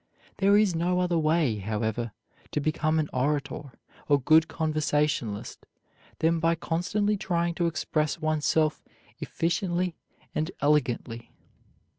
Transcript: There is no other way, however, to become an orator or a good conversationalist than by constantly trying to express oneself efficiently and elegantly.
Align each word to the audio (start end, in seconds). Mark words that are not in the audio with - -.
There 0.37 0.57
is 0.57 0.73
no 0.73 0.99
other 0.99 1.19
way, 1.19 1.57
however, 1.57 2.11
to 2.53 2.59
become 2.59 2.97
an 2.97 3.07
orator 3.13 3.53
or 4.07 4.17
a 4.17 4.17
good 4.17 4.47
conversationalist 4.47 5.67
than 6.17 6.39
by 6.39 6.55
constantly 6.55 7.17
trying 7.17 7.53
to 7.53 7.67
express 7.67 8.19
oneself 8.19 8.81
efficiently 9.19 9.93
and 10.33 10.49
elegantly. 10.59 11.29